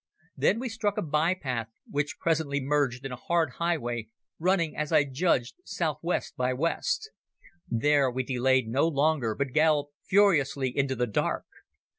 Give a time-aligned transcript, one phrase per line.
[0.35, 4.07] Then we struck a by path which presently merged in a hard highway,
[4.39, 7.11] running, as I judged, south west by west.
[7.69, 11.45] There we delayed no longer, but galloped furiously into the dark.